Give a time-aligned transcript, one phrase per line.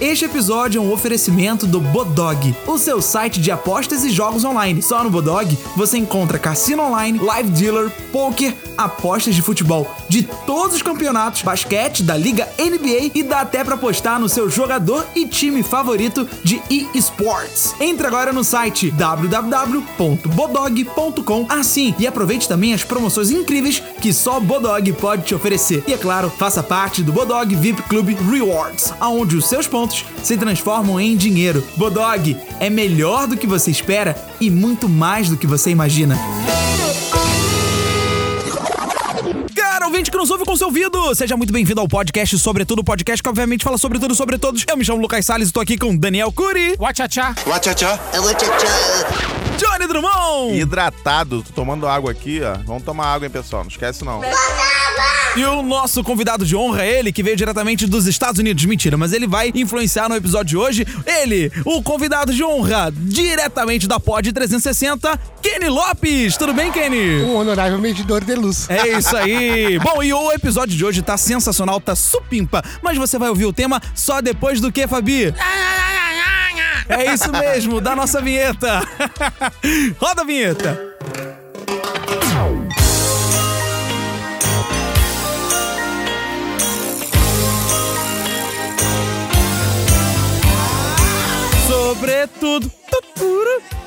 [0.00, 4.82] Este episódio é um oferecimento do Bodog, o seu site de apostas e jogos online.
[4.82, 10.74] Só no Bodog você encontra cassino online, live dealer, poker, apostas de futebol de todos
[10.74, 15.28] os campeonatos, basquete, da liga NBA e dá até para apostar no seu jogador e
[15.28, 16.60] time favorito de
[16.92, 17.72] eSports.
[17.78, 24.92] Entre agora no site www.bodog.com assim e aproveite também as promoções incríveis que só Bodog
[24.94, 25.84] pode te oferecer.
[25.86, 29.83] E é claro, faça parte do Bodog VIP Club Rewards, aonde os seus pontos
[30.22, 31.66] se transformam em dinheiro.
[31.76, 36.18] Bodog é melhor do que você espera e muito mais do que você imagina.
[39.54, 43.22] Cara, ouvinte que nos ouve com seu ouvido, seja muito bem-vindo ao podcast Sobretudo, podcast
[43.22, 44.64] que obviamente fala sobre tudo sobre todos.
[44.68, 47.34] Eu me chamo Lucas Salles e tô aqui com Daniel Curi, Wachachá.
[47.46, 47.98] Wachachá.
[49.56, 52.58] Johnny Drummond Hidratado, tô tomando água aqui, ó.
[52.64, 53.62] Vamos tomar água, hein, pessoal?
[53.62, 54.20] Não esquece, não.
[55.36, 58.64] E o nosso convidado de honra, ele que veio diretamente dos Estados Unidos.
[58.64, 60.86] Mentira, mas ele vai influenciar no episódio de hoje.
[61.04, 66.36] Ele, o convidado de honra, diretamente da Pod 360, Kenny Lopes.
[66.36, 67.22] Tudo bem, Kenny?
[67.22, 68.70] Um honorável medidor de luz.
[68.70, 69.78] É isso aí.
[69.82, 73.52] Bom, e o episódio de hoje tá sensacional, tá supimpa, mas você vai ouvir o
[73.52, 75.34] tema só depois do que, Fabi?
[76.88, 78.86] É isso mesmo, da nossa vinheta.
[79.98, 80.93] Roda a vinheta.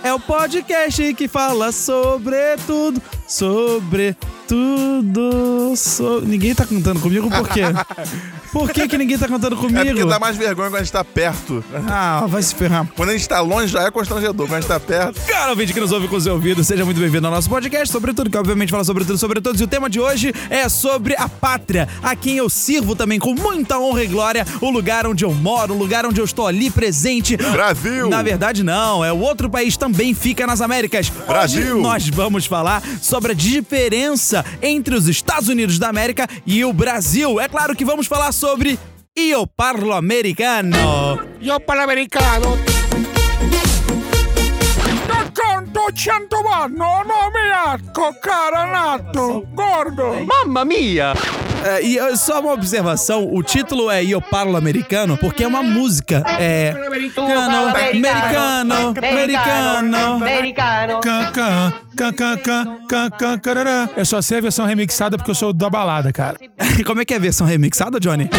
[0.07, 4.15] É o podcast que fala sobre tudo, sobre
[4.47, 5.73] tudo.
[6.25, 7.63] Ninguém tá cantando comigo por quê?
[8.51, 10.07] Por que, que ninguém tá cantando É porque comigo?
[10.09, 11.63] dá mais vergonha quando a gente tá perto.
[11.89, 12.87] Ah, vai se ferrar.
[12.95, 14.47] Quando a gente tá longe já é constrangedor.
[14.47, 15.19] Quando a gente tá perto.
[15.27, 17.91] Cara, ouvinte que nos ouve com o seu ouvido, seja muito bem-vindo ao nosso podcast,
[17.91, 19.59] sobretudo, que obviamente fala sobre tudo, sobre todos.
[19.59, 23.33] E o tema de hoje é sobre a pátria, a quem eu sirvo também com
[23.33, 26.69] muita honra e glória, o lugar onde eu moro, o lugar onde eu estou ali
[26.69, 27.35] presente.
[27.37, 28.09] Brasil!
[28.09, 31.09] Na verdade, não, é o outro país também fica nas Américas.
[31.09, 31.75] Brasil!
[31.75, 36.71] Hoje nós vamos falar sobre a diferença entre os Estados Unidos da América e o
[36.73, 37.39] Brasil.
[37.39, 38.77] É claro que vamos falar sobre
[39.15, 41.19] Io Parlo Americano.
[41.39, 42.76] Yo Parlo Americano.
[45.97, 50.25] 101 nomeato Caranato Gordo.
[50.27, 51.13] Mamma mia!
[51.65, 56.23] É, e só uma observação: o título é Eu Parlo Americano porque é uma música.
[56.39, 56.69] É.
[56.69, 59.97] Americano, americano, americano.
[60.23, 60.99] Americano.
[63.97, 66.37] Eu só sei a versão remixada porque eu sou da balada, cara.
[66.85, 68.29] Como é que é a versão remixada, Johnny?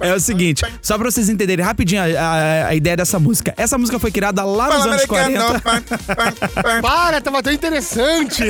[0.00, 3.54] É o seguinte, só pra vocês entenderem rapidinho a, a- a ideia dessa música.
[3.56, 5.62] Essa música foi criada lá nos anos 40.
[6.82, 8.42] Para, tava tão interessante!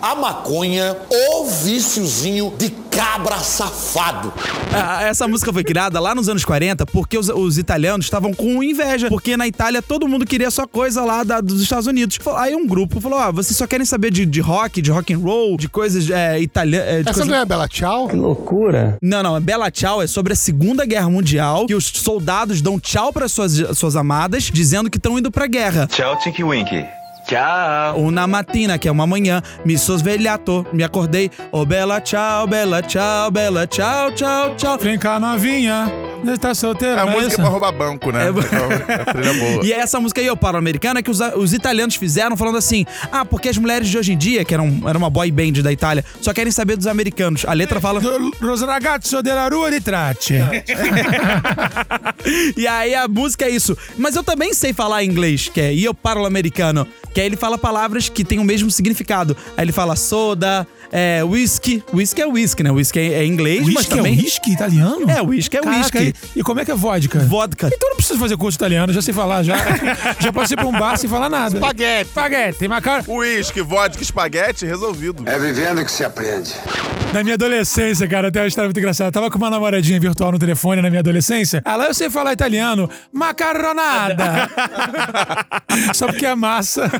[0.00, 4.32] A maconha, o viciozinho de cabra safado.
[4.72, 8.62] Ah, Essa música foi criada lá nos anos 40 porque os, os italianos estavam com
[8.62, 9.08] inveja.
[9.08, 12.18] Porque na Itália todo mundo queria só coisa lá da- dos Estados Unidos.
[12.36, 15.18] Aí um grupo falou: Ó, vocês só querem saber de, de rock, de rock and
[15.18, 16.86] roll, de coisas é, italianas.
[16.88, 18.08] de Essa coisas- não é a Bela Tchau?
[19.02, 19.40] Não, não.
[19.40, 23.52] Bella Tchau é sobre a Segunda Guerra Mundial, que os soldados dão tchau para suas,
[23.76, 25.88] suas amadas, dizendo que estão indo pra guerra.
[25.90, 26.84] Ciao, Tinky Winky.
[27.26, 27.98] Ciao.
[27.98, 31.30] Una mattina, que é uma manhã, me sou svegliato, me acordei.
[31.50, 34.78] Oh, bela tchau, bela tchau, bela tchau, tchau, tchau.
[34.78, 35.90] Vem cá, novinha.
[36.24, 38.24] Você tá solteira, É a é música pra roubar banco, né?
[38.24, 38.28] É.
[38.28, 39.56] É a trilha boa.
[39.66, 42.86] E é essa música aí, Eu Paro Americana, que os, os italianos fizeram falando assim:
[43.10, 45.72] ah, porque as mulheres de hoje em dia, que eram, era uma boy band da
[45.72, 47.44] Itália, só querem saber dos americanos.
[47.46, 48.00] A letra fala.
[48.40, 50.36] Los ragazzo della rua di Tracce.
[52.56, 53.76] e aí a música é isso.
[53.98, 56.86] Mas eu também sei falar inglês, que é Io parlo americano.
[57.16, 59.34] Que aí ele fala palavras que têm o mesmo significado.
[59.56, 61.82] Aí ele fala soda, é, whisky.
[61.92, 62.70] Whisky é whisky, né?
[62.70, 64.16] Whisky é, é inglês, mas Whisky é também.
[64.16, 65.10] whisky italiano?
[65.10, 66.14] É, whisky é Caraca, whisky.
[66.34, 67.18] E, e como é que é vodka?
[67.20, 67.66] Vodka.
[67.68, 69.56] Então eu não preciso fazer curso italiano, já sei falar, já.
[70.20, 71.56] já passei pra um bar sem falar nada.
[71.56, 72.08] Espaguete.
[72.08, 73.04] Espaguete, macarrão.
[73.16, 75.22] Uísque, vodka, espaguete, resolvido.
[75.26, 76.54] É vivendo que se aprende.
[77.12, 79.08] Na minha adolescência, cara, tem uma história muito engraçada.
[79.08, 81.62] Eu tava com uma namoradinha virtual no telefone na minha adolescência.
[81.64, 82.90] Ela, eu sei falar italiano.
[83.12, 84.50] Macarronada.
[85.94, 86.90] Só porque a massa.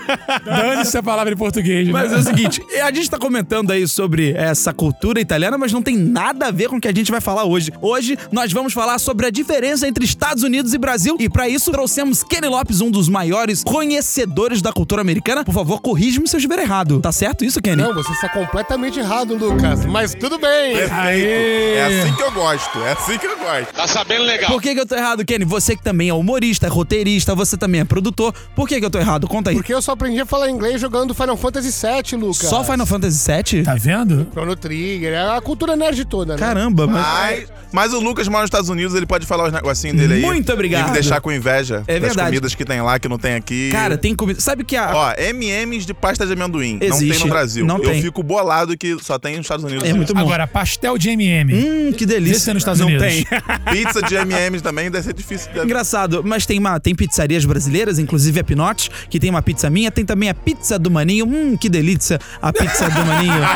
[0.44, 2.20] Dane-se a palavra em português, Mas é né?
[2.20, 6.46] o seguinte, a gente tá comentando aí sobre essa cultura italiana, mas não tem nada
[6.46, 7.72] a ver com o que a gente vai falar hoje.
[7.82, 11.70] Hoje nós vamos falar sobre a diferença entre Estados Unidos e Brasil, e pra isso
[11.72, 15.44] trouxemos Kenny Lopes, um dos maiores conhecedores da cultura americana.
[15.44, 17.00] Por favor, corrija-me se eu estiver errado.
[17.00, 17.82] Tá certo isso, Kenny?
[17.82, 19.84] Não, você está completamente errado, Lucas.
[19.84, 20.76] Mas tudo bem.
[20.76, 20.96] Perfeito.
[20.96, 22.78] É assim que eu gosto.
[22.78, 23.72] É assim que eu gosto.
[23.74, 24.50] Tá sabendo legal.
[24.50, 25.44] Por que, que eu tô errado, Kenny?
[25.44, 28.32] Você que também é humorista, é roteirista, você também é produtor.
[28.54, 29.26] Por que, que eu tô errado?
[29.26, 29.56] Conta aí.
[29.56, 32.48] Porque eu só aprendi a falar inglês jogando Final Fantasy VII, Lucas.
[32.48, 33.65] Só Final Fantasy VII?
[33.66, 34.28] Tá vendo?
[34.30, 36.38] Chrono Trigger, é a cultura nerd toda, né?
[36.38, 37.04] Caramba, mas.
[37.04, 40.20] Mas, mas o Lucas mora nos Estados Unidos, ele pode falar os negocinhos dele aí.
[40.20, 40.84] Muito obrigado.
[40.84, 42.28] E me deixar com inveja É das verdade.
[42.28, 43.70] comidas que tem lá, que não tem aqui.
[43.72, 44.40] Cara, tem comida.
[44.40, 44.92] Sabe que a.
[44.94, 46.74] Ó, M&M's de pasta de amendoim.
[46.74, 47.24] Não tem Existe.
[47.24, 47.66] no Brasil.
[47.66, 48.00] Não Eu tem.
[48.02, 49.82] fico bolado que só tem nos Estados Unidos.
[49.88, 50.20] É muito bom.
[50.20, 51.52] Agora, pastel de M&M.
[51.52, 52.34] Hum, que delícia.
[52.34, 53.04] Vê se é nos Estados não Unidos.
[53.04, 53.26] tem.
[53.72, 55.52] Pizza de M&M's também deve ser difícil.
[55.52, 55.58] De...
[55.58, 59.90] Engraçado, mas tem, uma, tem pizzarias brasileiras, inclusive a Pinote, que tem uma pizza minha,
[59.90, 61.26] tem também a pizza do Maninho.
[61.26, 63.34] Hum, que delícia, a pizza do Maninho.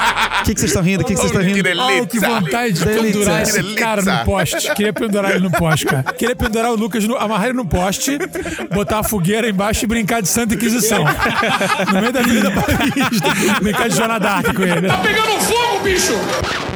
[0.43, 1.03] que que vocês estão rindo?
[1.03, 1.55] O que que vocês estão rindo?
[1.55, 2.03] Que delícia.
[2.03, 3.03] Oh, que vontade de Delícia.
[3.11, 3.77] pendurar esse Delícia.
[3.77, 4.73] cara no poste.
[4.75, 6.03] Queria pendurar ele no poste, cara.
[6.13, 8.17] Queria pendurar o Lucas, no, amarrar ele no poste,
[8.73, 11.03] botar a fogueira embaixo e brincar de Santa Inquisição.
[11.93, 13.59] No meio da Avenida Paris.
[13.61, 14.87] brincar de Dark com ele.
[15.03, 16.13] Pegando fogo, bicho!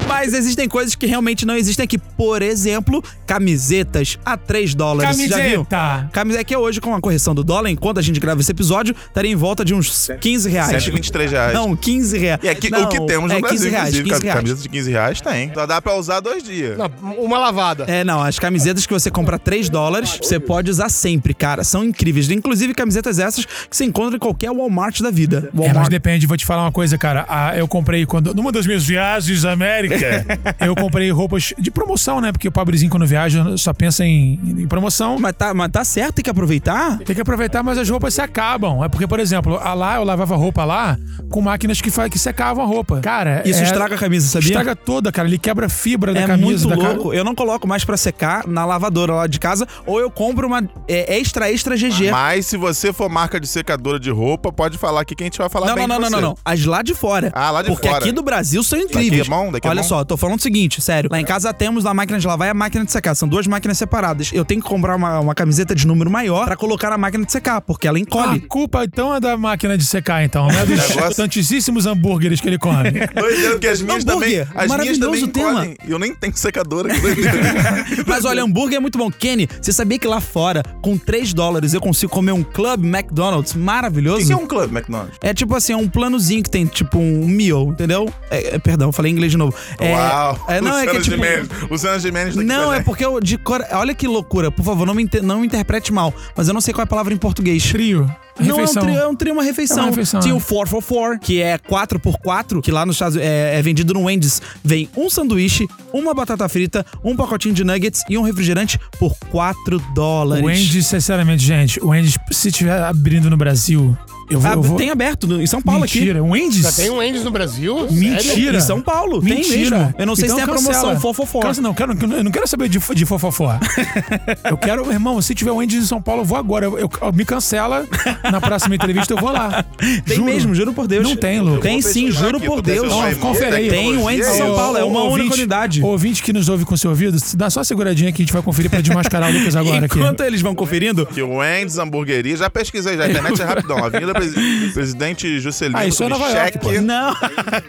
[0.08, 1.98] Mas existem coisas que realmente não existem aqui.
[1.98, 5.16] Por exemplo, camisetas a 3 dólares.
[5.16, 5.66] Você Já viu?
[5.66, 6.10] Camiseta.
[6.12, 9.32] Camiseta que hoje, com a correção do dólar, enquanto a gente grava esse episódio, estaria
[9.32, 10.70] em volta de uns 15 reais.
[10.70, 11.54] 123 reais.
[11.54, 12.40] Não, 15 reais.
[12.44, 14.38] E aqui, Não, o que temos no é 15 Brasil, reais, inclusive, 15 reais.
[14.40, 15.54] camiseta de 15 reais tem.
[15.54, 16.78] Só dá pra usar dois dias.
[16.78, 17.86] Não, uma lavada.
[17.88, 21.64] É, não, as camisetas que você compra 3 dólares, você pode usar sempre, cara.
[21.64, 22.30] São incríveis.
[22.30, 25.38] Inclusive camisetas essas que você encontra em qualquer Walmart da vida.
[25.38, 25.90] É, mas Walmart.
[25.90, 27.26] depende, vou te falar uma coisa, cara.
[27.28, 28.34] Ah, eu comprei quando.
[28.34, 30.26] Numa das minhas viagens à América,
[30.60, 32.32] eu comprei roupas de promoção, né?
[32.32, 35.18] Porque o pobrezinho, quando viaja, só pensa em, em promoção.
[35.20, 36.98] Mas tá, mas tá certo, tem que aproveitar.
[37.00, 38.84] Tem que aproveitar, mas as roupas se acabam.
[38.84, 40.98] É porque, por exemplo, a lá eu lavava roupa lá
[41.30, 43.00] com máquinas que, que secavam a roupa.
[43.02, 44.48] Cara, Isso é- estraga a camisa, sabia?
[44.50, 45.28] Estraga toda, cara.
[45.28, 46.68] Ele quebra a fibra da É camisa.
[46.68, 47.14] muito da ca- louco.
[47.14, 50.64] Eu não coloco mais pra secar na lavadora lá de casa, ou eu compro uma
[50.88, 52.12] é, extra, extra GG.
[52.12, 55.38] Mas se você for marca de secadora de roupa, pode falar aqui que a gente
[55.38, 56.38] vai falar Não, bem não, de não, não, não, não.
[56.44, 57.32] As lá de fora.
[57.34, 58.00] Ah, lá de Porque fora.
[58.04, 59.26] aqui do Brasil são incríveis.
[59.26, 59.52] é bom?
[59.52, 59.88] Daqui é Olha bom?
[59.88, 61.10] só, tô falando o seguinte, sério.
[61.12, 63.16] Lá em casa temos a máquina de lavar e a máquina de secar.
[63.16, 64.32] São duas máquinas separadas.
[64.34, 67.32] Eu tenho que comprar uma, uma camiseta de número maior pra colocar na máquina de
[67.32, 68.40] secar, porque ela A encolhe.
[68.42, 70.48] culpa então é da máquina de secar, então.
[70.48, 72.92] Não é dos Negócio- tantíssimos hambúrgueres que ele come.
[73.52, 74.40] Porque as minhas também.
[74.40, 75.76] As minhas maravilhoso também tema.
[75.88, 76.90] eu nem tenho secadora.
[78.06, 79.10] Mas olha, hambúrguer é muito bom.
[79.12, 83.54] Kenny, você sabia que lá fora, com 3 dólares, eu consigo comer um Club McDonald's
[83.54, 84.24] maravilhoso?
[84.24, 85.18] O que é um club, McDonald's?
[85.22, 88.12] É tipo assim, é um planozinho que tem tipo um meal, entendeu?
[88.30, 89.56] É, é, perdão, falei inglês de novo.
[89.80, 90.46] É, Uau!
[90.48, 91.16] É, não, é que é Luciano tipo.
[91.16, 91.70] Gimenez.
[91.70, 93.64] Luciano Gimenez tá Não, é porque eu de cor...
[93.72, 94.52] Olha que loucura.
[94.52, 96.14] Por favor, não me, inter- não me interprete mal.
[96.36, 97.64] Mas eu não sei qual é a palavra em português.
[97.64, 98.10] Trio.
[98.40, 98.84] Não é um Refeição.
[98.84, 99.78] trio, é um trio, uma refeição.
[99.78, 100.38] É uma refeição, Tinha é.
[100.38, 104.04] o 4 for 4 que é 4x4, que lá nos Estados é, é vendido no
[104.04, 104.42] Wendy's.
[104.64, 109.80] Vem um sanduíche, uma batata frita, um pacotinho de nuggets e um refrigerante por 4
[109.94, 110.44] dólares.
[110.44, 113.98] O Andy, sinceramente, gente, o Andy, se estiver abrindo no Brasil,
[114.30, 114.52] eu vou.
[114.52, 114.78] Ah, eu vou...
[114.78, 116.62] Tem aberto no- em São Paulo Mentira, o Andy?
[116.62, 117.88] Já tem um Endes no Brasil?
[117.92, 118.22] Mentira.
[118.22, 118.56] Sério?
[118.58, 119.78] Em São Paulo, tem Mentira.
[119.80, 119.96] mesmo.
[119.98, 121.00] Eu não sei se tem a Então promoção cancela.
[121.02, 123.58] 4 for 4 Cancela, Não, quero, eu não quero saber de, de fofofó.
[124.50, 126.66] eu quero, irmão, se tiver o Andy em São Paulo, eu vou agora.
[126.66, 127.86] Eu, eu- me cancela
[128.32, 129.64] na próxima entrevista, eu vou lá.
[130.06, 131.08] Tem mesmo, juro por Deus.
[131.08, 131.60] Não tem, Lu.
[131.60, 132.88] Tem sim, juro aqui, por Deus.
[132.88, 133.70] Não, Raimundo, confere aí.
[133.70, 135.82] Tem um Andy em São Paulo, é uma única unidade.
[135.84, 138.42] Ouvinte que nos ouve com seu ouvido, dá só uma seguradinha que a gente vai
[138.42, 139.98] conferir pra desmascarar o Lucas agora aqui.
[139.98, 143.84] Enquanto eles vão conferindo, Que o Wendy's Hamburgueria, já pesquisei, já a internet é rapidão.
[143.84, 146.82] Avenida Presi- Presidente Juscelino Ah, isso é Nova York, Kubitschek, pô.
[146.82, 147.16] não.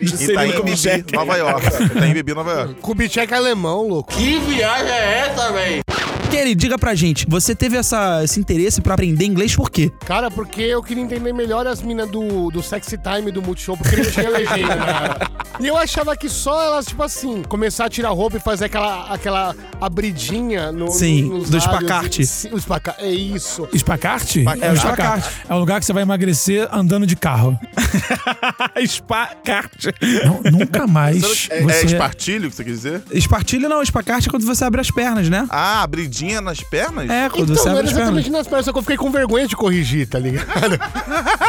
[0.01, 1.67] Itaim Bibi, Nova York.
[1.85, 2.75] Itaim Bibi, Nova York.
[2.81, 4.13] Kubitschek é alemão, louco.
[6.31, 9.93] Kelly, diga pra gente, você teve essa, esse interesse pra aprender inglês por quê?
[10.05, 13.97] Cara, porque eu queria entender melhor as minas do, do Sexy Time do Multishow, porque
[13.97, 15.15] não tinha legenda, né?
[15.59, 19.07] E eu achava que só elas, tipo assim, começar a tirar roupa e fazer aquela,
[19.07, 21.59] aquela abridinha no, Sim, no, nos do.
[22.27, 23.67] Sim, O espacate, é isso.
[23.73, 24.45] Espacarte?
[24.61, 25.29] É o espacarte.
[25.49, 26.36] É um lugar que você vai emagrecer
[26.73, 27.59] andando de carro.
[28.77, 29.93] Espacarte.
[30.25, 31.87] Não, nunca mais É, é você...
[31.87, 33.03] espartilho que você quer dizer?
[33.11, 35.47] Espartilho não, espacarte é quando você abre as pernas, né?
[35.51, 37.09] Ah, abridinha nas pernas?
[37.11, 38.09] É, quando Então, você não abre as pernas.
[38.09, 40.47] exatamente nas pernas, só que eu fiquei com vergonha de corrigir, tá ligado?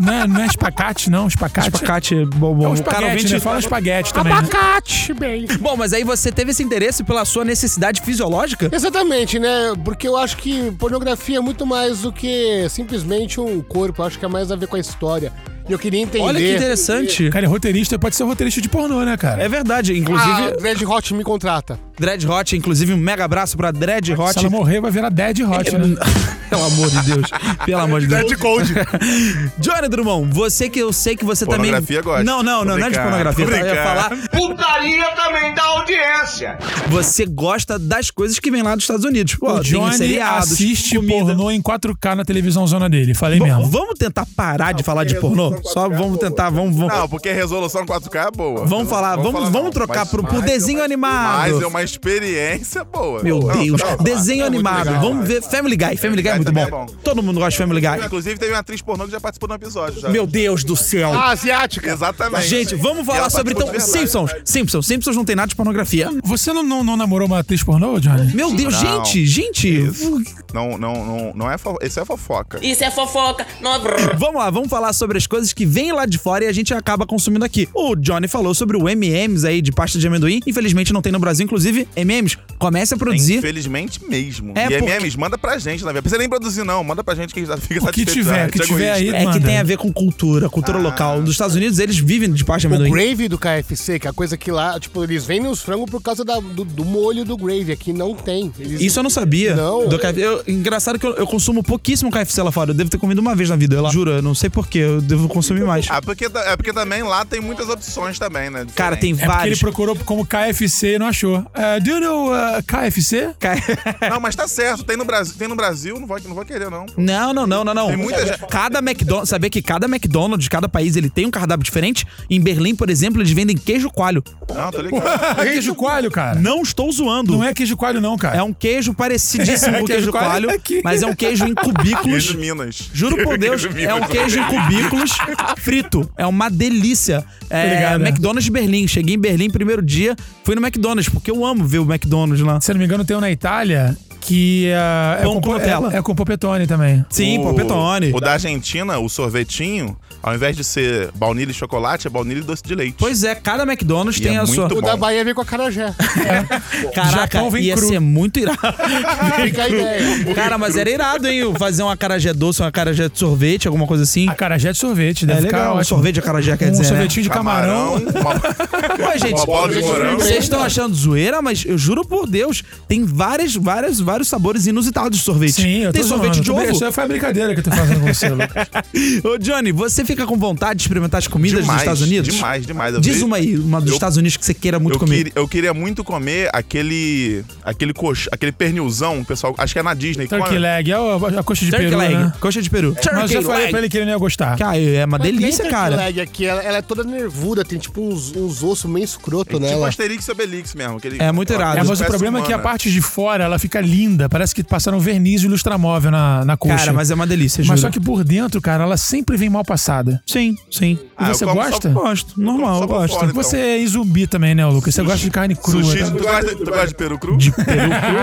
[0.00, 1.26] Não é, não é espacate, não.
[1.26, 1.68] Espacate.
[1.68, 2.64] Espacate, bom, bom.
[2.64, 3.32] É um o cara ouvinte...
[3.32, 3.40] né?
[3.40, 4.32] Fala espaguete também.
[4.32, 4.38] né?
[4.38, 5.46] Abacate, bem.
[5.60, 8.68] Bom, mas aí você teve esse interesse pela sua necessidade fisiológica?
[8.72, 9.72] Exatamente, né?
[9.84, 14.02] Porque eu acho que pornografia é muito mais do que simplesmente um corpo.
[14.02, 15.32] Eu acho que é mais a ver com a história.
[15.68, 16.24] E eu queria entender.
[16.24, 17.28] Olha que interessante.
[17.30, 19.42] Cara, é roteirista, pode ser roteirista de pornô, né, cara?
[19.42, 21.78] É verdade, Ah, inclusive, Red Hot me contrata.
[21.98, 24.32] Dread Hot, inclusive um mega abraço pra Dread Hot.
[24.32, 25.96] Se ela morrer, vai virar Dead Hot, né?
[26.48, 27.30] Pelo amor de Deus.
[27.66, 28.34] Pelo amor de Deus.
[28.36, 28.72] Cold.
[29.58, 31.70] Johnny Drummond, você que eu sei que você também.
[31.70, 32.24] Pornografia gosta.
[32.24, 33.46] Não, não, não, não é de pornografia.
[33.46, 33.58] tá?
[33.58, 34.10] Eu ia falar.
[34.30, 36.58] Putaria também dá audiência.
[36.88, 39.34] Você gosta das coisas que vêm lá dos Estados Unidos.
[39.34, 41.26] Pô, O Johnny seriados, assiste comida.
[41.26, 43.14] pornô em 4K na televisão zona dele.
[43.14, 43.66] Falei Bom, mesmo.
[43.66, 45.58] vamos tentar parar de falar de pornô?
[45.64, 46.74] Só vamos tentar, vamos.
[46.76, 48.64] vamos Não, porque resolução 4K é boa.
[48.64, 51.38] Vamos falar, vamos, falar vamos trocar pro, desenho animado.
[51.38, 53.22] Mas é experiência boa.
[53.22, 54.86] Meu Não, Deus, não, desenho é animado.
[54.86, 55.96] legal, vamos ver Family Guy.
[55.96, 56.82] Family Guy é muito também bom.
[56.82, 56.94] é bom.
[57.02, 58.06] Todo mundo gosta de Family Guy.
[58.06, 60.00] Inclusive, teve uma atriz pornô que já participou de um episódio.
[60.00, 60.08] Já.
[60.08, 61.12] Meu Deus do céu.
[61.12, 61.90] Ah, asiática.
[61.90, 62.46] Exatamente.
[62.46, 63.68] Gente, vamos falar sobre então.
[63.80, 64.30] Simpsons.
[64.44, 64.86] Simpsons.
[64.86, 66.10] Simpsons não tem nada de pornografia.
[66.24, 68.34] Você não, não, não namorou uma atriz pornô, Johnny?
[68.34, 69.04] Meu Deus, Não.
[69.04, 69.68] gente, gente.
[69.68, 70.22] Isso.
[70.52, 71.56] Não, não, não, não é.
[71.82, 72.58] Isso é fofoca.
[72.62, 73.78] Isso é fofoca, não é.
[74.16, 76.72] Vamos lá, vamos falar sobre as coisas que vêm lá de fora e a gente
[76.72, 77.68] acaba consumindo aqui.
[77.74, 80.40] O Johnny falou sobre o M&M's aí de pasta de amendoim.
[80.46, 81.77] Infelizmente não tem no Brasil, inclusive.
[81.96, 83.36] M&M's, comece a produzir.
[83.36, 84.52] Infelizmente mesmo.
[84.56, 85.94] É, e porque- MMs, manda pra gente, na verdade.
[85.98, 86.82] Não precisa nem produzir, não.
[86.82, 88.46] Manda pra gente que a gente fica O que tiver, já.
[88.46, 91.20] o que tiver aí, É que tem a ver com cultura, cultura local.
[91.20, 92.90] Nos Estados Unidos, eles vivem de pasta de O amendoim.
[92.90, 96.00] gravy do KFC, que é a coisa que lá, tipo, eles vendem os frangos por
[96.02, 97.72] causa da- do, do molho do gravy.
[97.72, 98.52] Aqui não tem.
[98.58, 99.54] Eles- Isso eu não sabia.
[99.54, 99.88] Não.
[99.88, 100.24] Do KFC.
[100.24, 102.70] Eu- engraçado que eu, eu consumo pouquíssimo KFC lá fora.
[102.70, 103.76] Eu devo ter comido uma vez na vida.
[103.76, 104.78] Eu juro, eu não sei porquê.
[104.78, 105.86] Eu devo consumir mais.
[105.90, 108.66] Ah, porque, é porque também lá tem muitas opções também, né?
[108.74, 109.58] Cara, tem É porque ele vários.
[109.60, 111.44] procurou como KFC e não achou.
[111.76, 113.34] Uh, do you know uh, KFC?
[114.10, 114.84] Não, mas tá certo.
[114.84, 116.86] Tem no Brasil, tem no Brasil não, vou, não vou querer, não.
[116.96, 117.86] Não, não, não, não, não.
[117.88, 121.30] Tem muita gente- Cada McDonald's, saber que cada McDonald's de cada país ele tem um
[121.30, 122.06] cardápio diferente.
[122.30, 124.22] Em Berlim, por exemplo, eles vendem queijo coalho.
[124.54, 125.40] Não, tô ligado.
[125.40, 126.38] É queijo coalho, cara.
[126.38, 127.32] Não estou zoando.
[127.32, 128.36] Não é queijo coalho, não, cara.
[128.36, 130.80] É um queijo parecidíssimo com Queijo queijo coalho aqui.
[130.84, 132.24] mas é um queijo em cubículos.
[132.24, 132.90] Queijo Minas.
[132.92, 135.10] Juro por Deus, Queijo é um queijo em cubículos
[135.58, 136.08] frito.
[136.16, 137.24] É uma delícia.
[137.50, 138.00] É, Obrigado.
[138.06, 138.86] McDonald's de Berlim.
[138.86, 142.60] Cheguei em Berlim primeiro dia, fui no McDonald's, porque eu amo ver o McDonald's lá.
[142.60, 145.56] Se eu não me engano, tem um na Itália que uh, é, Pão com, com
[145.56, 147.04] é, é com popetone também.
[147.10, 148.12] Sim, O- Popetone.
[148.12, 152.42] O da Argentina, o sorvetinho, ao invés de ser baunilha e chocolate, é baunilha e
[152.42, 152.96] doce de leite.
[152.98, 154.66] Pois é, cada McDonald's E tem é a sua.
[154.68, 154.98] muito O da bom.
[154.98, 155.94] Bahia vem com a carajé.
[156.94, 157.88] Caraca, Japão vem ia cru.
[157.88, 158.58] ser muito irado.
[159.42, 160.34] Fica a ideia.
[160.34, 161.52] Cara, mas era irado, hein?
[161.58, 164.28] Fazer uma carajé doce, uma carajé de sorvete, alguma coisa assim.
[164.28, 165.72] A carajé de sorvete, É deve ficar legal.
[165.76, 165.84] ótimo.
[165.84, 166.88] Sorvete de acarajé, quer um dizer, né?
[166.88, 167.94] sorvetinho de camarão.
[167.96, 170.20] uma, Ué, gente, uma bola de morango.
[170.20, 175.18] vocês estão achando zoeira, mas eu juro por Deus, tem várias, várias, vários sabores inusitados
[175.18, 175.52] de sorvete.
[175.60, 176.44] Sim, eu tô Tem sorvete zoando.
[176.44, 176.72] de ovo.
[176.84, 178.68] Isso foi a brincadeira que eu tô fazendo com você, Lucas.
[179.24, 182.34] Ô, Johnny, você fica com vontade de experimentar as comidas dos Estados Unidos?
[182.34, 182.94] Demais, demais.
[182.94, 184.98] Eu Diz vi- uma aí, uma dos eu- Estados Unidos que você queira muito eu,
[185.00, 185.16] comer.
[185.16, 189.92] queria, eu queria muito comer aquele aquele coxa, aquele pernilzão, pessoal, acho que é na
[189.94, 190.26] Disney.
[190.26, 190.94] Turkey Come- leg, é
[191.38, 192.32] a coxa de Turkey peru, leg, né?
[192.40, 192.96] coxa de peru.
[193.12, 193.70] Mas eu falei leg.
[193.70, 194.56] pra ele que ele não ia gostar.
[194.56, 195.90] Cara, é uma delícia, Nem cara.
[195.96, 199.50] turkey leg aqui, ela, ela é toda nervuda, tem tipo uns, uns ossos meio escroto
[199.54, 199.88] Tipo nela.
[199.88, 200.96] Asterix e Obelix mesmo.
[200.96, 201.78] Aquele, É muito irado.
[201.78, 202.62] É, mas o problema é que a humana.
[202.62, 204.28] parte de fora, ela fica linda.
[204.28, 206.76] Parece que passaram verniz e ilustramóvel na, na coxa.
[206.76, 207.72] Cara, mas é uma delícia, juro.
[207.72, 210.22] Mas só que por dentro, cara, ela sempre vem mal passada.
[210.26, 210.98] Sim, sim.
[211.16, 211.88] Ah, eu você gosta?
[211.90, 213.14] Gosto, normal, eu gosto.
[213.14, 213.42] fora, então.
[213.42, 214.94] Você é zumbi também, né, Lucas?
[214.94, 215.82] Você gosta de carne crua.
[215.82, 216.10] Sushi, né?
[216.10, 217.36] tu gosta, tu gosta de peru cru?
[217.36, 218.18] De peru cru?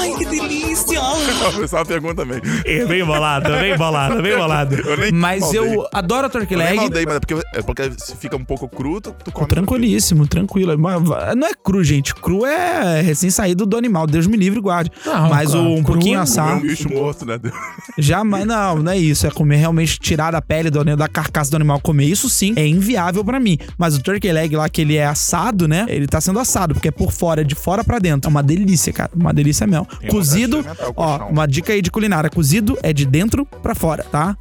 [0.00, 0.61] Ai, que delícia!
[0.96, 2.40] Essa é uma pergunta também.
[2.64, 4.74] É bem bolado, bem bolado, bem bolado.
[4.76, 5.60] Eu nem Mas maldei.
[5.60, 6.76] eu adoro a turkey Eu leg.
[6.76, 9.46] maldei, mas é porque, é porque se fica um pouco cru, tu, tu come.
[9.48, 10.76] Tranquilíssimo, tranquilo.
[10.78, 11.02] Mas
[11.36, 12.14] Não é cru, gente.
[12.14, 14.06] Cru é recém-saído do animal.
[14.06, 14.90] Deus me livre e guarde.
[15.04, 16.56] Não, Mas cara, o um cru pouquinho é- É assar.
[16.56, 17.38] um bicho morto, né?
[17.98, 18.44] Jamais.
[18.46, 19.26] Não, não é isso.
[19.26, 21.80] É comer realmente tirar da pele do, da carcaça do animal.
[21.80, 23.58] Comer isso sim é inviável pra mim.
[23.78, 25.86] Mas o turkey leg lá, que ele é assado, né?
[25.88, 28.28] Ele tá sendo assado, porque é por fora, é de fora pra dentro.
[28.28, 29.10] É uma delícia, cara.
[29.14, 29.86] Uma delícia mesmo.
[30.10, 32.30] Cozido, o ó, uma dica aí de culinária.
[32.30, 34.36] Cozido é de dentro pra fora, tá?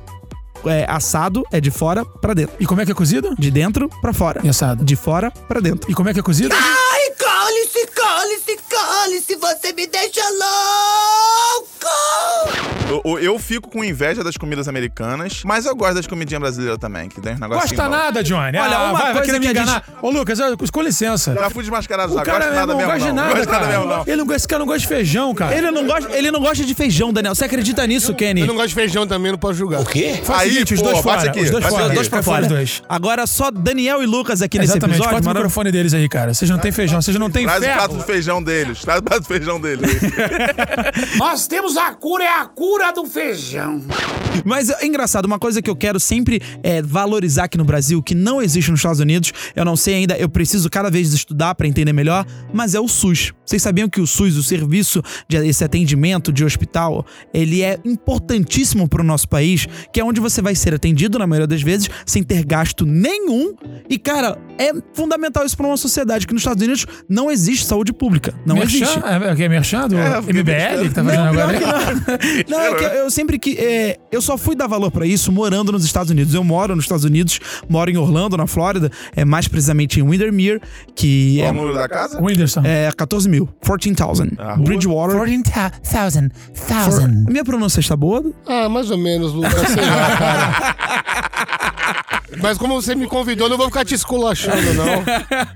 [0.65, 2.55] É, assado é de fora pra dentro.
[2.59, 3.35] E como é que é cozido?
[3.37, 4.41] De dentro pra fora.
[4.43, 4.85] E assado?
[4.85, 5.89] De fora pra dentro.
[5.89, 6.53] E como é que é cozido?
[6.53, 11.91] Ai, cale-se, cale-se, cale-se, você me deixa louco!
[13.05, 17.07] Eu, eu fico com inveja das comidas americanas, mas eu gosto das comidinhas brasileiras também,
[17.09, 17.71] que tem uns negocinhos.
[17.71, 18.57] Gosta nada, Johnny.
[18.57, 19.83] Olha, ah, uma vai, vai coisa querer me enganar.
[20.01, 21.33] Ô, Lucas, eu- com licença.
[21.33, 23.23] Já fui desmascarado O já, cara gosto nada mesmo não mesmo gosta de não.
[23.23, 23.77] nada, Gosto nada cara.
[23.79, 24.03] mesmo não.
[24.07, 25.55] Ele não, esse cara não gosta de feijão, cara.
[25.57, 27.35] Ele não gosta, ele não gosta de feijão, Daniel.
[27.35, 28.41] Você acredita nisso, Kenny?
[28.41, 29.81] Eu não gosto de feijão também, não posso julgar.
[29.81, 30.19] O quê?
[30.23, 31.29] Faz Aí, o seguinte, os dois fora.
[31.29, 31.89] aqui, os dois fora.
[31.89, 32.47] Dois pra fora.
[32.47, 32.81] Dois.
[32.89, 34.95] Agora só Daniel e Lucas aqui nesse Exatamente.
[34.97, 35.13] episódio.
[35.15, 36.33] Corta o microfone deles aí, cara.
[36.33, 37.97] Vocês não têm feijão, vocês não têm Traz o prato ferro.
[37.97, 38.81] do feijão deles.
[38.81, 39.91] Traz o prato do feijão deles.
[41.17, 43.81] Nós temos a cura, é a cura do feijão.
[44.43, 48.15] Mas é engraçado, uma coisa que eu quero sempre é, valorizar aqui no Brasil, que
[48.15, 51.67] não existe nos Estados Unidos, eu não sei ainda, eu preciso cada vez estudar pra
[51.67, 53.33] entender melhor, mas é o SUS.
[53.45, 58.87] Vocês sabiam que o SUS, o serviço de esse atendimento de hospital, ele é importantíssimo
[58.87, 62.23] pro nosso país, que é onde você vai ser atendido na maioria das vezes sem
[62.23, 63.53] ter gasto nenhum.
[63.89, 67.91] E cara, é fundamental isso pra uma sociedade que nos Estados Unidos não existe saúde
[67.91, 68.77] pública, não Merchan?
[68.77, 68.99] existe.
[69.03, 71.59] É, o que é Merchan do É, MBL que tá fazendo agora?
[72.47, 73.57] Não, é que eu sempre que.
[73.57, 76.33] é, eu só fui dar valor pra isso morando nos Estados Unidos.
[76.33, 80.61] Eu moro nos Estados Unidos, moro em Orlando, na Flórida, é mais precisamente em Windermere,
[80.95, 82.21] que Qual é, o número da casa?
[82.21, 82.61] Whindersson.
[82.63, 84.33] é 14 mil, 14,000.
[84.37, 84.63] A rua?
[84.63, 85.17] Bridgewater.
[85.17, 86.29] 14,000.
[87.27, 88.23] Minha pronúncia está boa?
[88.45, 89.53] Ah, mais ou menos, Lucas.
[89.69, 90.75] Sei lá, cara.
[92.39, 95.03] Mas como você me convidou, eu não vou ficar te esculachando, não.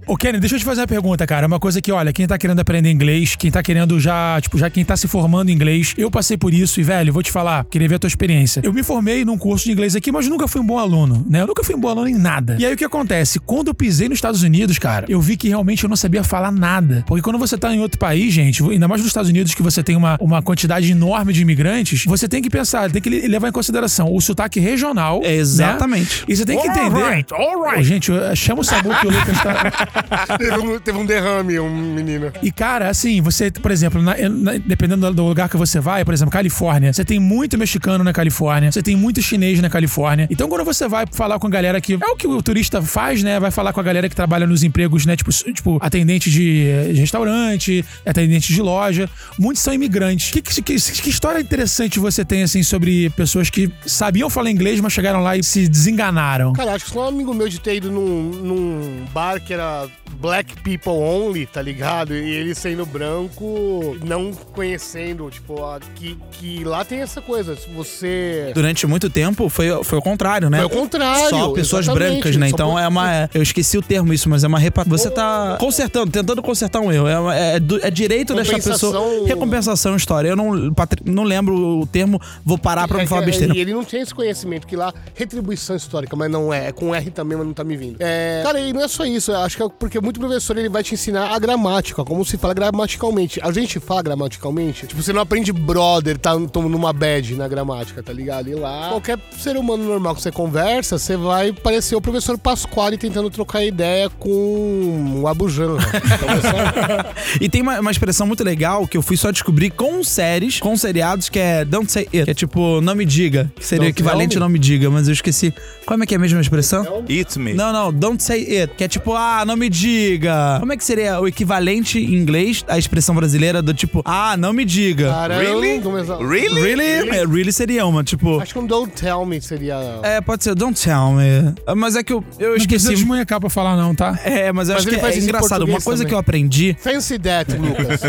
[0.14, 1.48] Ô, Kenny, deixa eu te fazer uma pergunta, cara.
[1.48, 4.70] Uma coisa que, olha, quem tá querendo aprender inglês, quem tá querendo já, tipo, já
[4.70, 7.66] quem tá se formando em inglês, eu passei por isso e, velho, vou te falar,
[7.66, 8.62] queria ver a tua experiência.
[8.64, 11.42] Eu me formei num curso de inglês aqui, mas nunca fui um bom aluno, né?
[11.42, 12.58] Eu nunca fui um bom aluno em nada.
[12.60, 13.40] E aí o que acontece?
[13.40, 16.52] Quando eu pisei nos Estados Unidos, cara, eu vi que realmente eu não sabia falar
[16.52, 17.04] nada.
[17.08, 19.82] Porque quando você tá em outro país, gente, ainda mais nos Estados Unidos, que você
[19.84, 23.52] tem uma, uma quantidade enorme de imigrantes, você tem que pensar, tem que levar em
[23.52, 25.22] consideração o sotaque regional.
[25.22, 25.36] né?
[25.36, 26.24] Exatamente.
[26.28, 27.04] E você tem que entender.
[27.04, 27.80] Alright, alright.
[27.80, 30.38] Ô, gente, eu- chama o Samu que o Lucas tá.
[30.38, 32.32] teve, um, teve um derrame, um menino.
[32.42, 36.14] E, cara, assim, você, por exemplo, na- na- dependendo do lugar que você vai, por
[36.14, 40.28] exemplo, Califórnia, você tem muito mexicano na Califórnia, você tem muito chinês na Califórnia.
[40.30, 41.94] Então, quando você vai falar com a galera que.
[41.94, 43.40] É o que o turista faz, né?
[43.40, 45.16] Vai falar com a galera que trabalha nos empregos, né?
[45.16, 49.10] Tipo, tipo atendente de, de restaurante, atendente de loja.
[49.40, 50.32] Muitos são imigrantes.
[50.32, 54.80] Que, que, que- que história interessante você tem, assim, sobre pessoas que sabiam falar inglês,
[54.80, 56.54] mas chegaram lá e se desenganaram?
[56.56, 59.88] Cara, acho que só um amigo meu de ter ido num, num bar que era
[60.20, 62.16] Black People Only, tá ligado?
[62.16, 67.58] E ele sendo branco, não conhecendo, tipo, a- que, que lá tem essa coisa.
[67.76, 68.52] Você.
[68.54, 70.58] Durante muito tempo foi, foi o contrário, né?
[70.60, 72.12] Foi o contrário, Só pessoas exatamente.
[72.14, 72.50] brancas, né?
[72.50, 73.30] Só Então por- é uma.
[73.34, 74.84] Eu esqueci o termo isso, mas é uma repa...
[74.86, 77.08] Você tá consertando, tentando consertar um erro.
[77.08, 78.94] É, uma- é, é direito dessa pessoa.
[78.94, 80.30] Compensação- Recompensação história.
[80.30, 80.74] Eu não,
[81.06, 83.56] não lembro o termo, vou parar pra É não falar que- besteira.
[83.56, 86.68] E ele não tem esse conhecimento, que lá, retribuição histórica, mas não é.
[86.68, 87.98] É com R também, mas não tá me vindo.
[88.00, 89.32] É, cara, e não é só isso.
[89.32, 92.38] eu Acho que é porque muito professor ele vai te ensinar a gramática, como se
[92.38, 93.40] fala gramaticalmente.
[93.44, 94.88] A gente fala gramaticalmente.
[94.88, 98.50] Tipo, você não aprende brother, tá numa bad na gramática, tá ligado?
[98.50, 102.98] E lá, qualquer ser humano normal que você conversa, você vai parecer o professor Pasquale
[102.98, 105.78] tentando trocar ideia com o Abujan.
[105.78, 110.04] Então, é E tem uma, uma expressão muito legal que eu fui só descobrir com
[110.04, 112.26] séries, com seriados, que é don't say it.
[112.26, 113.52] Que é tipo, não me diga.
[113.56, 115.54] Que seria Don't equivalente a não me diga, mas eu esqueci.
[115.86, 117.04] Como é que é a mesma expressão?
[117.10, 117.54] Eat me.
[117.54, 118.74] Não, não, don't say it.
[118.76, 120.58] Que é tipo, ah, não me diga.
[120.60, 124.54] Como é que seria o equivalente em inglês à expressão brasileira do tipo, ah, não
[124.54, 125.10] me diga?
[125.10, 125.82] Caramba, Really?
[126.20, 126.62] Really?
[126.62, 127.10] Really?
[127.10, 128.40] É, really seria uma, tipo.
[128.40, 129.76] Acho que um don't tell me seria.
[130.04, 131.54] É, pode ser, don't tell me.
[131.76, 132.96] Mas é que eu, eu Não precisa esqueci.
[132.96, 134.18] desmunhecar pra falar, não, tá?
[134.24, 135.62] É, mas eu Mas acho ele que faz é isso em engraçado.
[135.62, 136.10] Uma português coisa também.
[136.10, 136.76] que eu aprendi.
[136.80, 138.02] Fancy that, Lucas.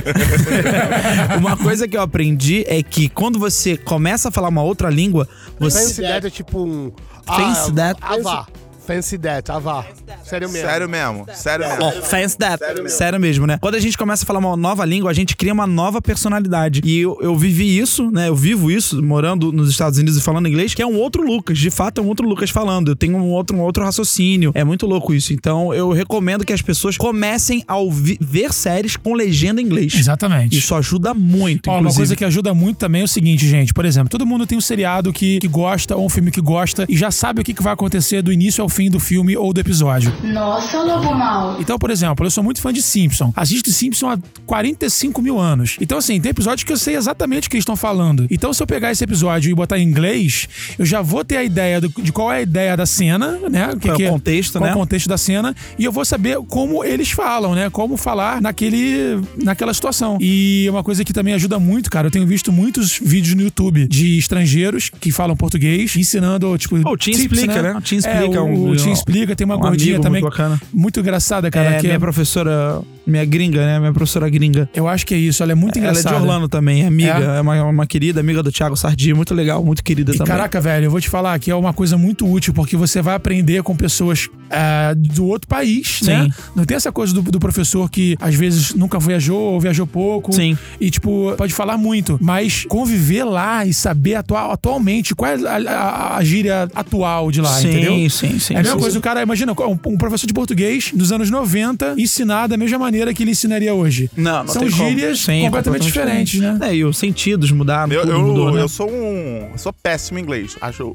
[1.39, 5.29] uma coisa que eu aprendi é que quando você começa a falar uma outra língua,
[5.59, 5.79] você.
[5.79, 6.93] Fancy that é tipo um.
[7.25, 7.99] Fancy that?
[8.03, 8.47] Avá.
[8.87, 9.85] Fancy that, avá.
[10.25, 10.69] Sério mesmo.
[10.69, 11.27] Sério mesmo.
[11.35, 11.85] Sério mesmo.
[11.85, 12.63] Ó, fancy that.
[12.91, 13.47] Sério mesmo.
[13.47, 13.59] né?
[13.61, 16.81] Quando a gente começa a falar uma nova língua, a gente cria uma nova personalidade.
[16.85, 18.29] E eu, eu vivi isso, né?
[18.29, 21.59] Eu vivo isso, morando nos Estados Unidos e falando inglês, que é um outro Lucas.
[21.59, 22.89] De fato, é um outro Lucas falando.
[22.93, 24.53] Eu tenho um outro, um outro raciocínio.
[24.55, 25.33] É muito louco isso.
[25.33, 29.95] Então, eu recomendo que as pessoas comecem a ouvir, ver séries com legenda em inglês.
[29.95, 30.57] Exatamente.
[30.57, 31.99] Isso ajuda muito, Ó, uma inclusive.
[31.99, 33.75] coisa que ajuda muito também é o seguinte, gente.
[33.75, 36.87] Por exemplo, todo mundo tem um seriado que, que gosta, ou um filme que gosta,
[36.89, 39.53] e já sabe o que, que vai acontecer do início ao fim do filme ou
[39.53, 40.13] do episódio.
[40.23, 41.57] Nossa, lobo mal.
[41.61, 43.33] Então, por exemplo, eu sou muito fã de Simpson.
[43.35, 45.77] Assisto Simpson há 45 mil anos.
[45.81, 48.27] Então, assim, tem episódios que eu sei exatamente o que eles estão falando.
[48.31, 51.45] Então, se eu pegar esse episódio e botar em inglês, eu já vou ter a
[51.45, 53.69] ideia do- de qual é a ideia da cena, né?
[53.81, 54.75] Que Qual é o que contexto, qual é né?
[54.75, 55.55] o contexto da cena.
[55.79, 57.71] E eu vou saber como eles falam, né?
[57.71, 60.19] Como falar naquele, naquela situação.
[60.21, 63.87] E uma coisa que também ajuda muito, cara, eu tenho visto muitos vídeos no YouTube
[63.89, 66.79] de estrangeiros que falam português, ensinando, tipo.
[66.81, 67.75] Pô, o Tim tips, Explica, né?
[67.77, 70.21] O Tim Explica é, é o, um- o Tim Explica, tem uma um gordinha também.
[70.23, 70.61] muito bacana.
[70.73, 71.71] Muito engraçada, cara.
[71.71, 73.79] É, que minha professora, minha gringa, né?
[73.79, 74.69] Minha professora gringa.
[74.75, 76.17] Eu acho que é isso, ela é muito Ela é engraçada.
[76.17, 77.19] de Orlando também, é amiga.
[77.35, 77.39] É?
[77.39, 80.33] É, uma, uma querida amiga do Thiago Sardi, muito legal, muito querida E também.
[80.33, 83.15] caraca, velho, eu vou te falar que é uma coisa muito útil, porque você vai
[83.15, 86.25] aprender com pessoas é, do outro país, né?
[86.25, 86.33] Sim.
[86.55, 90.33] Não tem essa coisa do, do professor que às vezes nunca viajou ou viajou pouco.
[90.33, 90.57] Sim.
[90.81, 95.57] E, tipo, pode falar muito, mas conviver lá e saber atual, atualmente qual é a,
[95.73, 98.11] a- a gíria atual de lá, sim, entendeu?
[98.11, 98.56] sim, sim.
[98.57, 101.95] É a mesma coisa, o cara, imagina, um, um professor de português dos anos 90
[101.99, 104.11] ensinar da mesma maneira que ele ensinaria hoje.
[104.17, 104.89] Não, não São tem como.
[104.89, 106.59] gírias Sim, completamente diferentes, né?
[106.63, 108.63] É, e os sentidos mudaram, Eu, eu, mudou, né?
[108.63, 109.49] eu sou um.
[109.53, 110.57] eu sou péssimo em inglês.
[110.61, 110.93] Acho.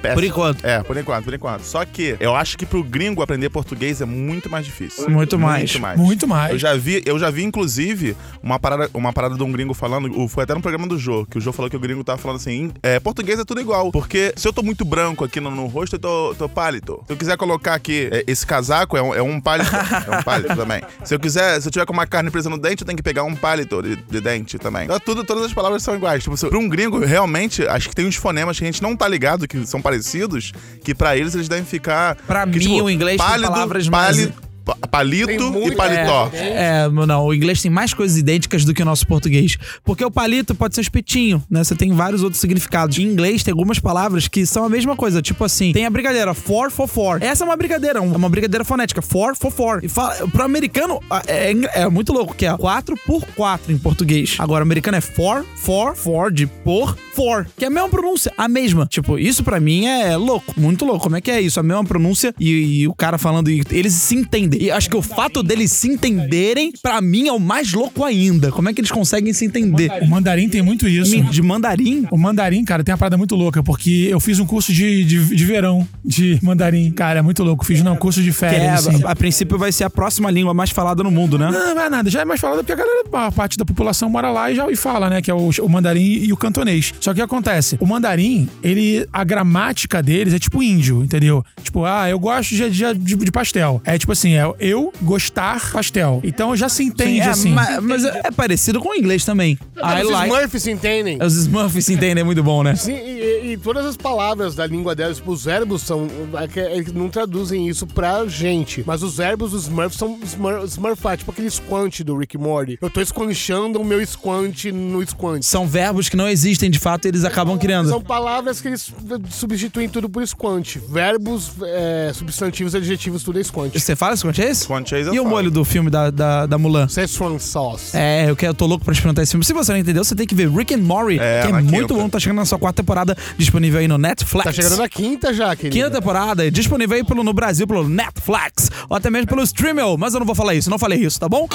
[0.00, 0.14] Péssimo.
[0.14, 0.64] Por enquanto.
[0.64, 1.62] É, por enquanto, por enquanto.
[1.62, 5.08] Só que eu acho que pro gringo aprender português é muito mais difícil.
[5.10, 5.72] Muito mais.
[5.72, 6.00] Muito mais.
[6.00, 6.52] Muito mais.
[6.52, 10.28] Eu já vi, eu já vi, inclusive, uma parada, uma parada de um gringo falando.
[10.28, 12.36] Foi até no programa do Jô, que o Jô falou que o gringo tava falando
[12.36, 13.90] assim: é, português é tudo igual.
[13.92, 17.01] Porque se eu tô muito branco aqui no, no rosto, eu tô, tô pálido.
[17.06, 19.70] Se eu quiser colocar aqui é, esse casaco, é um, é um palito.
[20.10, 20.82] é um palito também.
[21.04, 23.02] Se eu quiser, se eu tiver com uma carne presa no dente, eu tenho que
[23.02, 24.84] pegar um palito de, de dente também.
[24.84, 26.22] Então, tudo, todas as palavras são iguais.
[26.22, 28.96] Tipo, se- pra um gringo, realmente, acho que tem uns fonemas que a gente não
[28.96, 30.52] tá ligado, que são parecidos,
[30.84, 32.14] que pra eles eles devem ficar.
[32.26, 34.51] Pra que, mim, o inglês tem palavras mais- pálido, pa-
[34.90, 36.30] palito e muito- paletó.
[36.32, 39.56] É, não, o inglês tem mais coisas idênticas do que o nosso português.
[39.84, 41.62] Porque o palito pode ser um espetinho, né?
[41.64, 42.98] Você tem vários outros significados.
[42.98, 45.20] Em inglês tem algumas palavras que são a mesma coisa.
[45.22, 47.22] Tipo assim, tem a brigadeira for, for, for.
[47.22, 49.00] Essa é uma brigadeira, um- é uma brigadeira fonética.
[49.02, 49.84] For, for, for.
[49.84, 53.78] E fala, pro americano, é, engra- é muito louco, que é 4 por 4 em
[53.78, 54.36] português.
[54.38, 57.46] Agora, o americano é for, for, for, de por, for.
[57.56, 58.86] Que é a mesma pronúncia, a mesma.
[58.86, 61.00] Tipo, isso pra mim é louco, muito louco.
[61.04, 61.58] Como é que é isso?
[61.58, 64.51] A mesma pronúncia e, e o cara falando, e eles se entendem.
[64.60, 68.50] E acho que o fato deles se entenderem, pra mim, é o mais louco ainda.
[68.50, 69.90] Como é que eles conseguem se entender?
[70.02, 71.20] O mandarim tem muito isso.
[71.22, 72.06] De mandarim?
[72.10, 75.24] O mandarim, cara, tem uma parada muito louca, porque eu fiz um curso de, de,
[75.36, 76.90] de verão de mandarim.
[76.92, 77.64] Cara, é muito louco.
[77.64, 79.02] Fiz um curso de Que é, férias, assim.
[79.04, 81.50] a, a princípio vai ser a próxima língua mais falada no mundo, né?
[81.50, 82.10] Não, não é nada.
[82.10, 84.70] Já é mais falado porque a galera, a parte da população mora lá e já
[84.70, 85.22] e fala, né?
[85.22, 86.92] Que é o, o mandarim e o cantonês.
[87.00, 87.76] Só que o que acontece?
[87.80, 91.44] O mandarim, ele, a gramática deles é tipo índio, entendeu?
[91.62, 93.80] Tipo, ah, eu gosto de, de, de- de pastel.
[93.84, 96.20] É tipo assim, é eu gostar pastel.
[96.24, 97.50] Então já se entende é, assim.
[97.50, 99.58] ma- Mas, é parecido com o inglês também.
[99.76, 100.32] I Os like.
[100.32, 101.18] Smurfs se entendem.
[101.22, 102.74] Os Smurfs se entendem, é muito bom, né?
[102.74, 106.08] Sim, e, e todas as palavras da língua delas, tipo, os verbos são.
[106.56, 108.82] é Eles não traduzem isso pra gente.
[108.86, 112.78] Mas os verbos dos Smurfs são smur, smurfar, tipo aquele squant do Rick Morty.
[112.80, 115.42] Eu tô squanchando o meu squant no squant.
[115.42, 117.88] São verbos que não existem de fato e eles acabam criando.
[117.88, 118.92] São palavras que eles
[119.30, 120.76] substituem tudo por squant.
[120.88, 123.72] Verbos, é, substantivos, adjetivos, tudo é squant.
[123.72, 124.62] Você fala esse é esse?
[124.62, 126.88] Squanch eu E o molho do filme da, da, da Mulan?
[126.88, 127.96] Szechuan sauce.
[127.96, 129.44] É, eu, quero, eu tô louco pra experimentar esse filme.
[129.44, 131.60] Se você não entendeu, você tem que ver Rick and Morty, É, que é na
[131.60, 131.94] muito quinta.
[131.94, 132.08] bom.
[132.08, 134.44] Tá chegando na sua quarta temporada, disponível aí no Netflix.
[134.44, 135.74] Tá chegando na quinta já, querido.
[135.76, 140.14] Quinta temporada, disponível aí pelo, no Brasil pelo Netflix, ou até mesmo pelo Streamel, mas
[140.14, 141.48] eu não vou falar isso, não falei isso, tá bom?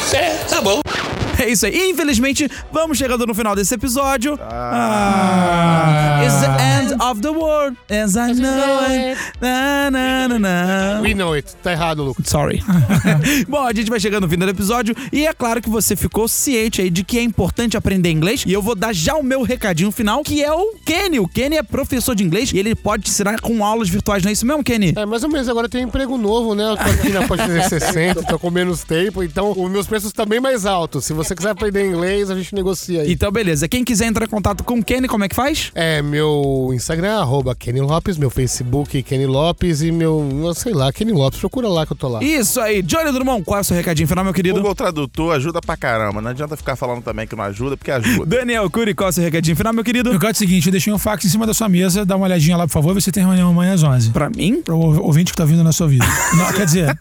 [0.49, 0.81] Tá bom.
[1.39, 1.89] É isso aí.
[1.91, 4.39] Infelizmente, vamos chegando no final desse episódio.
[4.49, 6.21] Ah.
[6.23, 9.19] It's the end of the world, as I know it.
[9.41, 11.01] Na, na, na, na.
[11.01, 11.55] We know it.
[11.61, 12.27] Tá errado, Lucas.
[12.27, 12.63] Sorry.
[13.47, 16.27] Bom, a gente vai chegando no fim do episódio e é claro que você ficou
[16.27, 19.43] ciente aí de que é importante aprender inglês e eu vou dar já o meu
[19.43, 21.19] recadinho final, que é o Kenny.
[21.19, 24.29] O Kenny é professor de inglês e ele pode te ensinar com aulas virtuais, não
[24.29, 24.93] é isso mesmo, Kenny?
[24.95, 26.63] É, mais ou menos, agora tem um emprego novo, né?
[26.63, 30.25] Eu tô aqui na Pode 360, tô com menos tempo, então os meus preços estão
[30.25, 31.05] bem mais altos.
[31.05, 33.11] Se você quiser aprender inglês, a gente negocia aí.
[33.11, 33.67] Então, beleza.
[33.67, 35.71] Quem quiser entrar em contato com o Kenny, como é que faz?
[35.75, 40.91] É, meu Instagram, arroba Kenny Lopes, meu Facebook, Kenny Lopes e meu, eu sei lá,
[40.91, 42.23] Kenny Lopes, procura lá que eu tô lá.
[42.23, 42.81] Isso aí.
[42.81, 44.55] Johnny Drummond, qual é o seu recadinho final, meu querido?
[44.55, 46.21] Google Tradutor ajuda pra caramba.
[46.21, 48.25] Não adianta ficar falando também que não ajuda, porque ajuda.
[48.37, 50.11] Daniel Cury, qual é o seu recadinho final, meu querido?
[50.17, 52.25] Caso é o seguinte, eu deixei um fax em cima da sua mesa, dá uma
[52.25, 54.11] olhadinha lá, por favor, vê se tem reunião amanhã às 11.
[54.11, 54.61] Pra mim?
[54.61, 56.05] Pro ouvinte que tá vindo na sua vida.
[56.37, 56.87] Não, quer dizer,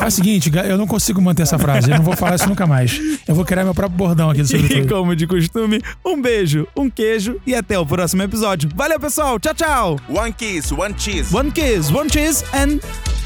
[0.00, 2.66] é o seguinte, eu não consigo manter essa frase, eu não vou falar isso nunca
[2.66, 2.98] mais.
[3.26, 6.90] Eu vou criar meu próprio bordão aqui do E como de costume, um beijo, um
[6.90, 8.68] queijo e até o próximo episódio.
[8.74, 9.38] Valeu, pessoal.
[9.38, 10.00] Tchau, tchau.
[10.08, 11.30] One kiss, one cheese.
[11.30, 12.80] One kiss, one cheese, and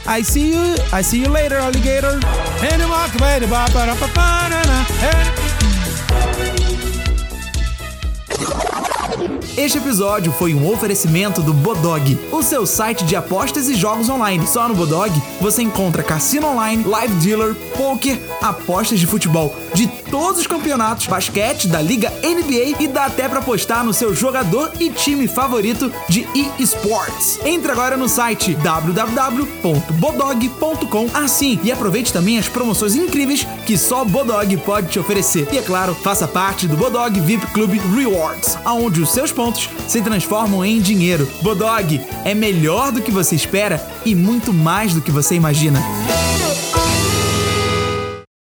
[0.09, 0.77] I see you.
[0.93, 2.19] I see you later, alligator.
[9.57, 14.47] Este episódio foi um oferecimento do Bodog, o seu site de apostas e jogos online.
[14.47, 20.41] Só no Bodog você encontra cassino online, live dealer, poker, apostas de futebol de todos
[20.41, 24.91] os campeonatos, basquete da Liga NBA e dá até pra apostar no seu jogador e
[24.91, 26.27] time favorito de
[26.59, 27.39] eSports.
[27.45, 34.57] Entre agora no site www.bodog.com assim e aproveite também as promoções incríveis que só Bodog
[34.59, 35.47] pode te oferecer.
[35.53, 40.01] E é claro, faça parte do Bodog VIP Club Rewards, onde os seus pontos se
[40.01, 41.29] transformam em dinheiro.
[41.43, 45.83] Bodog é melhor do que você espera e muito mais do que você imagina.